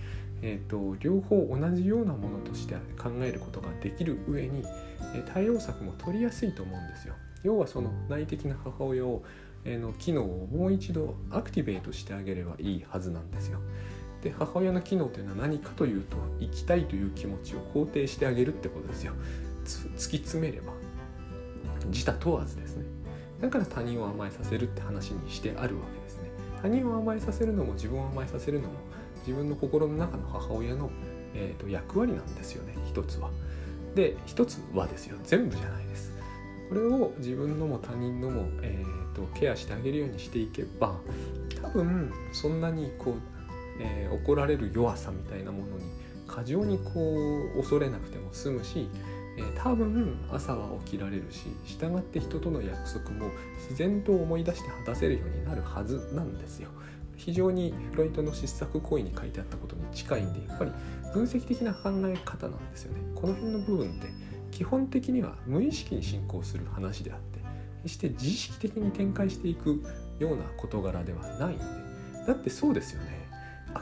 [0.42, 4.64] えーと、両方同じようなものとして考えることができる上に、
[5.14, 7.14] え対応策も取りやすいと思うんですよ。
[7.42, 9.22] 要はその内的な母親を、
[9.64, 13.60] え、の機能をもう一度アクティベートしてあげればいいはずなんですよ。
[14.26, 19.12] で母親の機能というのは何かというと生きたいという気持ちを肯定してあげるってことですよ。
[19.64, 20.72] 突き詰めれば
[21.86, 22.84] 自他問わずですね。
[23.40, 26.30] だから他人を甘えさせるって話にしてあるわけですね。
[26.60, 28.74] 他人を甘えさせるのも自分を甘えさせるのも
[29.24, 30.90] 自分の心の中の母親の、
[31.34, 32.74] えーと、役割なんですよね。
[32.88, 33.30] 一つは。
[33.94, 35.18] で一つはですよ。
[35.22, 36.12] 全部じゃないです。
[36.68, 40.96] これを自分のも他人のも、えーと、ケアしてあげるようにしていけば
[41.62, 43.35] 多分そんなにこう、
[43.80, 45.84] えー、怒られる弱さみたいなものに
[46.26, 46.90] 過剰にこ
[47.54, 48.88] う恐れなくても済むし
[49.36, 53.30] えー、多分朝は起きられるし従って人との約束も
[53.68, 56.70] 自然と思い出して果たせるようになるはずなんですよ。
[57.16, 60.72] 非常にフロイトの失策行為に書いてあったことに近いんでやっぱり
[61.14, 63.00] 分析的な考え方なんですよね。
[63.14, 64.08] この辺の部分って
[64.50, 67.40] 基本的には無意識に進行する話であって
[67.82, 69.82] 決して自意識的に展開していく
[70.18, 71.64] ような事柄ではないんで
[72.26, 73.15] だってそうですよね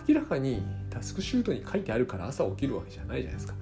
[0.09, 3.54] 明らかにタスクシュートに書いてあるから朝起きるわけじゃないじゃないですか。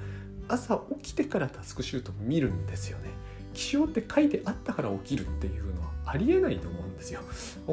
[0.48, 3.10] 朝起きてからタスクシュート見るんですよね。
[3.54, 7.20] 起床って書いてあったから起きるっていうのはありえないと思うんですよ。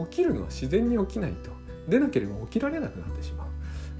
[0.09, 1.51] 起きるのは自然に起きないと。
[1.87, 3.47] 出なければ起きられなくなってしまう。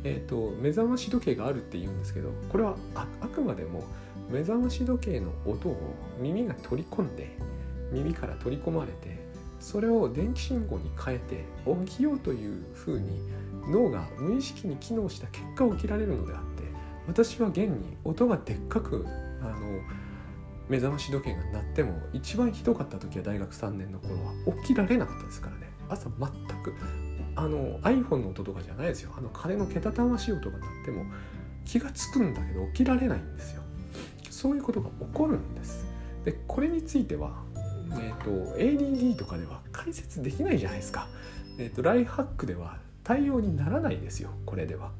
[0.04, 3.84] えっ、ー、と目覚まし時計があるって言うんですけどこれはあくまでも
[4.30, 7.36] 目覚まし時計の音を耳が取り込んで
[7.92, 9.20] 耳から取り込まれて
[9.60, 11.44] それを電気信号に変えて
[11.86, 13.22] 起きようというふうに
[13.70, 16.64] 脳が無意識に機能した結果起きられるのであって
[17.08, 19.06] 私は現に音がでっかく
[19.42, 19.82] あの
[20.70, 25.70] 目覚まし時計が鳴っても一番ひどかった時は大学3年の頃は起きられなかったですからね。
[25.90, 26.30] 朝全
[26.62, 26.76] く
[27.36, 29.12] あの iPhone の音とかじゃないですよ。
[29.18, 31.06] あの鐘のけたたましい音が鳴っても
[31.66, 33.64] 気が付くんだけど起きられないんですよ。
[34.30, 35.84] そういうことが起こるんです。
[36.24, 37.44] でこれについては、
[37.94, 41.08] えーと、ADD とかでは解説できないじゃないですか、
[41.58, 42.78] えーとライハックでは
[43.10, 44.92] 対応にならないですよこれでは。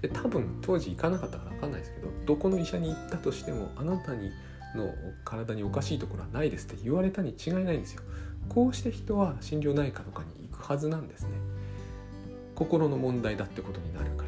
[0.00, 4.30] で多分当時行かなかったから分かんないですけどどこの医者に行ったとしてもあなたに
[4.74, 8.02] の体におかしいところはないですって言われたに違いないんですよ。
[8.48, 11.28] こうして人は心療内科とかに行くはずなんですね。
[12.54, 14.24] 心の問題だってことになるか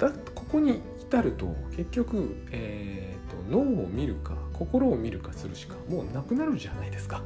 [0.00, 0.08] ら。
[0.10, 7.22] だここに至ると結局、えーと、と脳を見るか心を見るかするしかもうなくなるじゃないですか。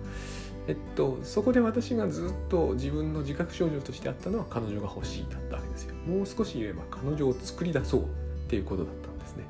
[0.68, 5.94] えっと、そこで私がずっと自分の自覚症状としてあったのは彼女が欲しいだったわけですよ。
[6.06, 8.06] もう少し言えば彼女を作り出そうっ
[8.48, 9.44] ていうことだったんですね。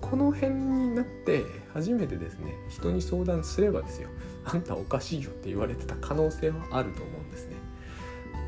[0.00, 1.42] この辺になって
[1.74, 4.08] 初めてですね人に相談すればですよ
[4.44, 7.56] あんたおかしいよって言われてた可能性はあると思うんですね。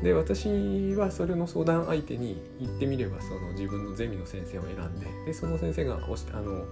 [0.01, 6.65] で私はそれの相談相手に言ってみればその自分のゼミの先生を選んででその先生があの、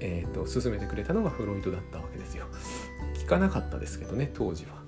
[0.00, 2.46] えーと、と勧めてくれたのがフロイトだったわけですよ。
[3.14, 4.84] 聞かなかったですけどね当時は。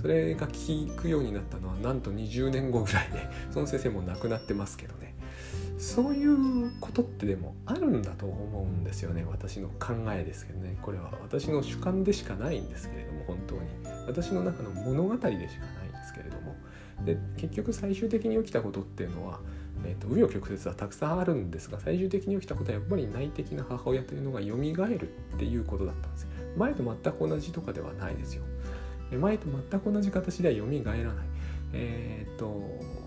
[0.00, 5.14] それが聞くようになったのはなんと20年後ぐらいでその先生も亡くなってますけどね。
[5.78, 10.78] そういうことってでもあるんだと思うんですよね私の考えですけどね。
[10.82, 11.12] これは。
[11.22, 13.60] 私の主観でしかないんですけれども本当に。
[14.06, 16.54] 私の中の物語でしかないんですけれども。
[17.04, 19.40] で結局最終的に起きたことっていうのは
[19.84, 24.46] えーと、紆余曲折はたくさんあるんですが最終的に起きたことはやっぱり内的な母親というのが蘇
[24.86, 25.00] る
[25.34, 28.42] っていうことだったんです前と全く同じとかではないですよ。
[29.18, 31.26] 前と全く同じ形では蘇らない。
[31.72, 32.62] えっ、と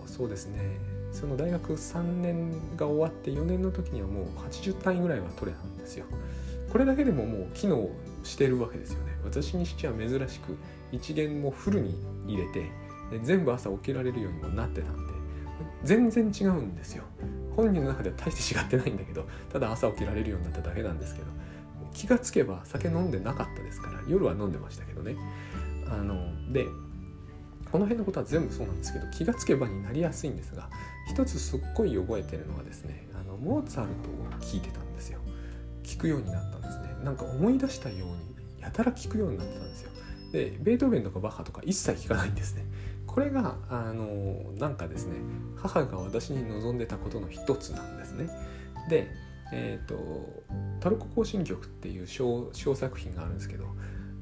[0.06, 0.80] そうですね。
[1.12, 6.06] その大学3年が終わって4年の時にはもう80単位ぐらいは取れたんですよ。
[6.72, 7.90] これだけでももう機能
[8.24, 9.14] してるわけですよね。
[9.24, 10.58] 私にしては珍しく
[10.92, 12.72] 一元もフルに入れて
[13.24, 15.13] 全部朝起きられるようにもなってたんで。
[15.84, 17.04] 全然違うんですよ。
[17.56, 21.28] 本人の中では大して違ってないんだけどただ朝起きられるようになっただけなんですけど
[21.94, 25.16] 気がつけば酒飲んでなかったですから夜は飲んでましたけどね。
[25.88, 26.66] あので
[27.72, 30.70] この辺のことは全部そうなんですけど気がつけばになりやすいんですが
[31.10, 35.20] 一つすっごい覚えてるのはですねあのモーツァルトを聴いてたんですよ。
[35.84, 36.96] 聞くようになったんですね。
[37.04, 39.92] なんか思い出したようにやたら聞くようになってたんですよ。
[40.32, 42.66] でベートーベンとかバッハとか一切聞かないんですね。
[43.14, 45.18] これがあのなんかですね
[45.56, 48.28] 母が私に望んでたことの一つなんですね。
[48.90, 49.08] で
[49.52, 50.44] えっ、ー、と
[50.82, 53.68] 「タロコ行進曲」っていう小小作品があるんですけど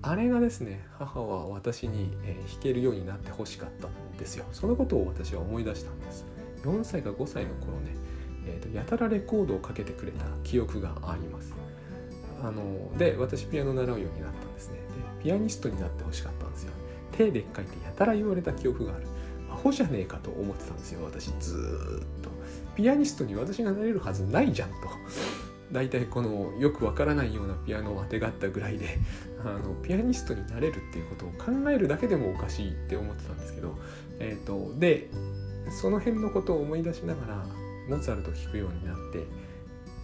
[0.02, 4.46] あれがですね母は私に、えー、弾けるようになってほしかったんですよ。
[4.52, 6.26] そのことを私は思い出したんです。
[6.64, 7.96] 4歳か5歳の頃ね、
[8.46, 11.54] えーと、やたらレコードをかけてくれた記憶があります。
[12.44, 14.76] あので私ピアノ習うようになったんですね。
[14.76, 16.41] でピアニストになってほしかった
[17.12, 19.06] 手でっかいてやたら言われた記憶がある。
[19.52, 21.32] アホじゃねえかと思ってたんですよ私。
[21.40, 22.30] ずっと。
[22.76, 24.76] ピアニストに私がなれるはずないじゃんと。
[25.72, 28.98] 大体このよくわからないようなピアノをあてがったぐらいで。
[29.44, 33.76] あのピアニストになれるっていうことを考えるだけでもおかしいって思ってたんですけど、
[34.20, 35.10] えーと、で
[35.82, 37.46] その辺のことを思い出しながら
[37.90, 39.26] モーツァルト聴くようになって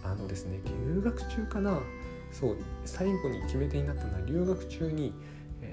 [0.04, 1.80] あのですね留学中かな。
[2.30, 5.14] そう最後に決め手になったのは留学中に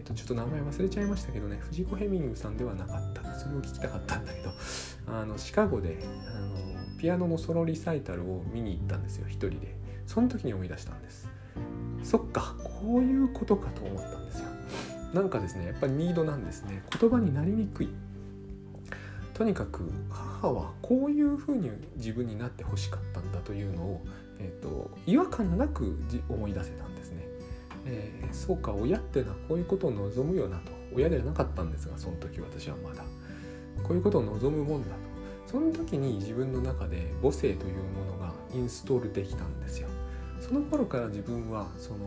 [0.06, 3.36] とちょっと名前忘れちゃいましたけどね藤子ヘミングさんではなかった。
[3.36, 4.52] それを聞きたかったんだけど
[5.08, 6.00] あのシカゴで
[6.34, 9.76] あのピアノのソロリサイタルを見に行ったんですよ一人で。
[10.08, 11.28] その時に思い出したんです。
[12.04, 14.46] そっかこういうことかと思ったんですよ。
[15.14, 16.84] なんかですねやっぱりニードなんですね。
[17.00, 17.90] 言葉になりにくい。
[19.34, 24.06] とにかく母はこういうふうに自分になってほしかったんだというのを、
[24.40, 25.98] えーと違和感なく
[26.30, 26.95] 思い出せたんです。
[27.86, 30.72] えー、そうか親ってのはこういうことを望むよなと。
[30.94, 33.04] 親ではなかったんですがその時私はまだ。
[33.84, 34.96] こういうことを望むもんだと。
[35.46, 39.88] その時に自分の中で母性というものがインストールできたんですよ。
[40.40, 41.98] その頃から自分はその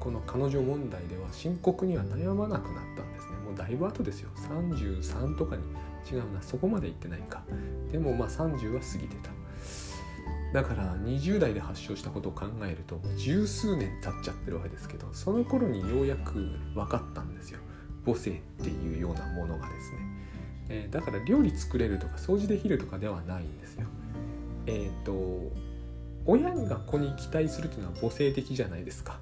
[0.00, 3.36] この彼女問題では深刻には悩まなくなったんですね。
[3.44, 4.30] もうだいぶ後ですよ。
[4.36, 5.62] 33とかに。
[6.10, 7.42] 違うなそこまで行ってないか。
[7.90, 9.30] でもまあ30は過ぎてた。
[10.54, 16.34] だから20代で発症したことを考えると十数年経っちゃってるわけですけどその頃にようやく
[16.74, 17.58] 分かったんですよ。
[18.06, 19.98] 母性っていうようなものがですね、
[20.68, 23.86] えー、だから料理作れるとか掃除できるとかではないんですよ。
[24.66, 25.50] えっ、ー、と
[26.24, 29.18] 親が子に期待するというのは母性的じゃないですか、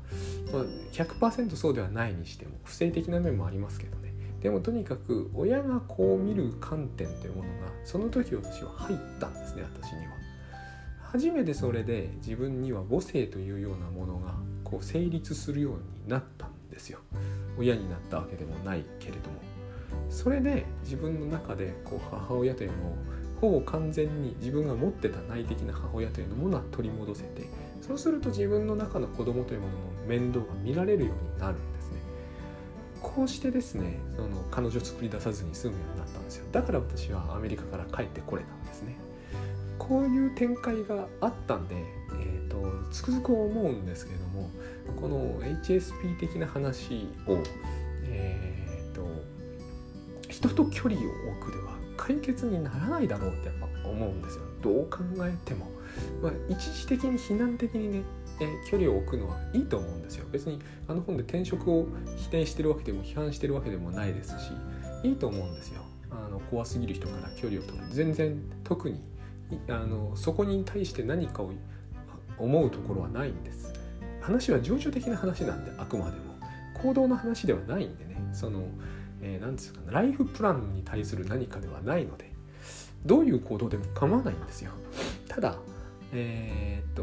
[0.52, 0.60] ま、
[0.92, 4.12] 100%そうではないにしても不正的な面もありますけどね。
[4.42, 10.31] でもとにかく親がこう見る観点というものがその時私は入ったんですね私には。
[11.12, 17.00] 初めてそれで自分には母性というようなものがこう成立するようになったんですよ。
[17.58, 19.36] 親になったわけでもないけれども。
[20.08, 22.96] それで自分の中でこう母親というのを
[23.42, 27.46] ほぼ完全に自分が持ってた内的な母親というものは取り戻せて
[27.82, 32.00] そうすると自分の中の子供というものの面倒が見られるようになるんですね。
[33.02, 36.46] こうしてですねその彼女を作り出さずに済むようになったんですよ。
[36.52, 38.96] だから私はアメリカから帰ってこれたんですね。
[39.88, 42.56] こういう展開があったんで、えーと、
[42.92, 44.48] つくづく思うんですけれども
[45.00, 47.38] この HSP 的な話を、
[48.04, 49.04] えーと、
[50.28, 51.04] 人と距離を
[51.36, 54.44] 置くでは解決にならないだろうってやっぱ思うんですよ。
[54.62, 55.66] どう考えても、
[56.22, 58.02] まあ、一時的に避難的にね
[58.40, 60.26] え距離を置くのはいいと思うんですよ。
[60.30, 64.52] 別にあの本で転職を否定してるわけでも批判してるわけでもないですし
[65.02, 65.82] いいと思うんですよ。
[66.10, 67.84] あの怖すぎる人から距離を取る。
[67.90, 69.00] 全然特に
[69.68, 71.52] あのそこに対して何かを
[72.38, 73.72] 思うところはないんです。
[74.20, 76.32] 話は情緒的な話なんであくまでも。
[76.82, 78.16] 行動の話ではないんでね。
[78.32, 78.64] その
[79.20, 82.32] えー、ですかライフプランに対する何かではないので。
[83.06, 84.72] どういう行動でも構わないんですよ。
[85.28, 85.56] ただ
[86.12, 87.02] えー、っと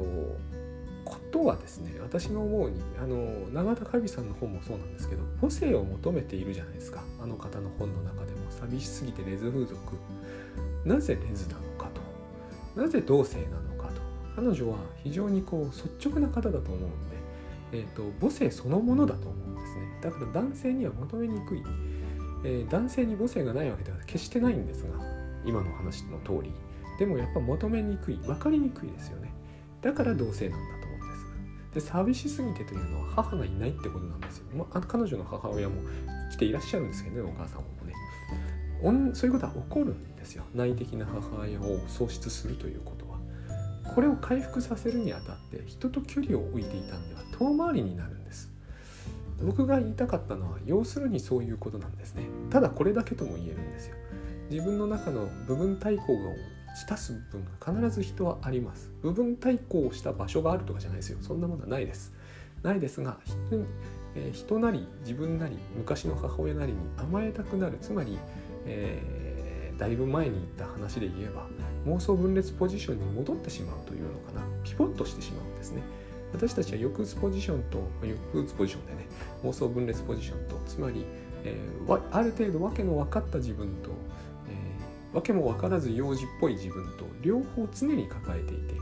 [1.03, 3.15] ことはですね私の思うにあの
[3.51, 7.01] 永田カビさんの本もそうなんですけど母性を求めているじゃないですか。
[7.21, 8.39] あの方の本の中でも。
[8.59, 9.77] 寂しすぎてレズ風俗。
[10.83, 11.68] なぜレズなの？
[12.79, 14.01] なぜ同性なのかと。
[14.35, 16.87] 彼女は非常にこう率直な方だと思うんで、
[17.73, 19.99] えーと、母性そのものだと思うんですね。
[20.01, 21.63] だから男性には求めにくい、
[22.45, 24.89] えー、男性に母性がないわけでは決してないんですが
[25.45, 26.53] 今の話の通り。
[26.97, 28.15] でもやっぱ求めにくい。
[28.17, 29.33] 分かりにくいですよね。
[29.81, 31.85] だから同性なんだと思うんです。
[31.85, 35.75] で寂しすぎてというのは母がいないってことなんですよ、まあ、彼女の母親も
[36.31, 37.93] 生きていらっしゃるんですけどねお母さんもね。
[39.13, 40.43] そういうことは起こるんですよ。
[40.53, 43.17] 内的な母親を喪失するということは。
[43.95, 48.52] これを回復させるにあたって人と距離を置いていたんでは遠回りになるんです。
[49.43, 52.23] 僕が言いたかったのは要するにそういうことなんですね。
[52.50, 53.96] ただこれだけとも言えるんですよ。
[54.50, 56.35] 自分の中の部分対抗を
[56.75, 58.91] したす部分が必ず人はあります。
[59.02, 61.19] 部分対抗をした場所があるとかじゃないですよ。
[61.21, 62.13] そんなものはないです。
[62.63, 63.65] ないですが人,、
[64.15, 67.77] えー、人なり自分なり昔の母親なりに甘えたくなる。
[67.81, 68.17] つまり、
[68.65, 69.02] え
[69.80, 71.48] だいぶ前に言った話で言えば
[71.88, 74.42] 妄想分裂ポジションに戻ってしまうというのかな。
[74.63, 75.82] ピボットしてしまうんですね。
[76.34, 79.08] 私たちは抑うつポジションと抑うつポジションでね。
[79.44, 81.06] 妄想分裂ポジションとつまり、
[81.44, 83.92] えー、ある程度訳の分かった自分と、
[84.50, 88.75] えー、訳も分からず幼児っぽい自分と両方常に抱えていて、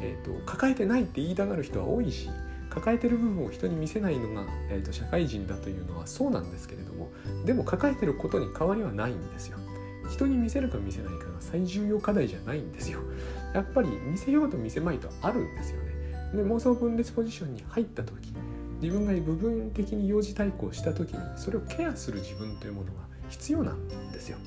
[0.00, 2.30] えーと、抱えてないって言いたがる人は多いし
[2.70, 7.10] 抱えてる部分を人に見せないのが、えーと社会人だというのはそうなんですけれども
[7.44, 9.58] でも抱えてることに変わりはないんですよ。
[10.08, 13.00] 人に見せるか見せないかが最重要課題じゃないんですよ。
[13.54, 15.98] やっぱり見せようと見せまいとあるんですよね。
[16.34, 18.32] で妄想分裂ポジションに入った時
[18.80, 24.38] 自分が部分的に幼児対抗した時にそれをケアする自分というものが必要なんですよ。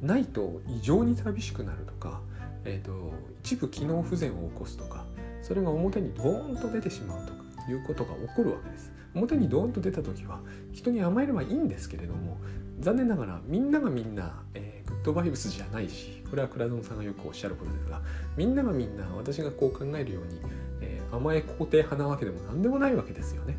[0.00, 2.22] ないと異常に寂しくなるとか、
[2.64, 3.12] えーと、
[3.42, 5.04] 一部機能不全を起こすとか
[5.42, 8.92] それが表にドーンと出てしまうとかいうことが起こるわけです。
[9.14, 10.40] 表にドーンと出た時は
[10.72, 12.38] 人に甘えればいいんですけれども
[12.80, 18.00] 残念ながらみんながみんな、えー、グッドバイブスじゃないしこれは倉園さんがよくおっしゃることですが
[18.36, 20.40] みんながみんな私がこう考えるように、
[20.80, 23.56] えー、甘え肯定派なわけでも何でもないわけですよね。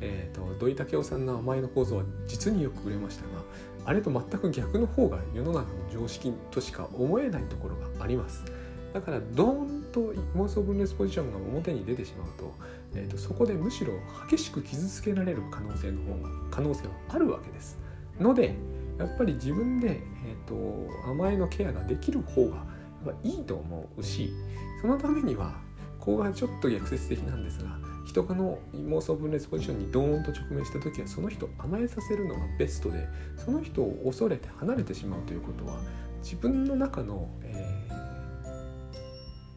[0.00, 3.42] えーと、土井武雄さんの甘えの構造は実によく売れましたが
[3.86, 8.44] あれと全く逆の方が世の中の常識としか思えないところがあります。
[8.92, 12.54] だからドーンと妄想分裂ポジションが表に出てしまうと,、
[12.94, 13.92] えーとそこでむしろ
[14.28, 17.85] 激しく傷つけられる可能性の方が可能性はあるわけです。
[18.20, 18.54] ので
[18.98, 22.64] やっぱり自分で、えーと、甘えのケアができる方が
[23.22, 24.32] いいと思うし
[24.80, 25.54] そのためには
[26.00, 35.80] ここがちょっと逆説的なんですが人がの妄想分裂ポジションにドーンと直面した時はその人を甘えさせるのがベストでその人を恐れて離れてしまうということは
[36.22, 37.88] 自分の中の、え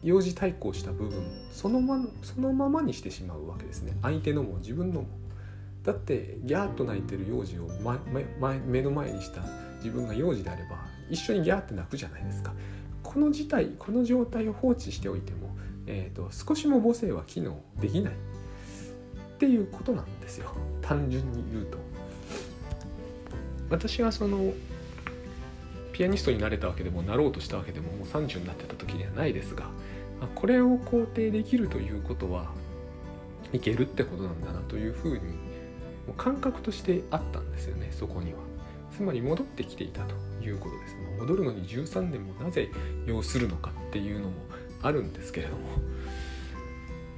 [0.02, 5.08] ー、幼児対抗した部分そのまそのままにしてしまうわけですね相手のも自分のも。
[5.82, 7.98] だってギャーッと泣いてる幼児を、ま
[8.40, 9.42] ま、目の前にした
[9.76, 10.78] 自分が幼児であれば
[11.08, 12.52] 一緒にギャーって泣くじゃないですか。
[13.02, 15.56] この事態この状態を放置しておいても、
[15.86, 18.12] えーと、少しも母性は機能できない。
[18.12, 18.16] っ
[19.38, 20.52] ていうことなんですよ。
[20.82, 21.78] 単純に言うと。
[23.70, 24.52] 私はその
[25.92, 29.66] ピアニストになれたわけでもなろうとしたわけでももう30になってた時ではないですが
[30.34, 32.50] これを肯定できるということは
[33.52, 35.20] いけるってことなんだなというふうに
[36.06, 38.38] もう感覚としてあったんですよねそこには。
[38.96, 42.68] つまり戻ってきていたということです、ま、戻るのに13年もなぜ
[43.06, 44.34] 要するのかっていうのも
[44.82, 45.60] あるんですけれども。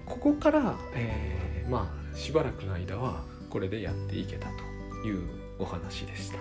[0.06, 4.48] ここから、えー、まあしばらくの間はこれでやっていけた
[5.00, 5.22] という
[5.58, 6.38] お話でした。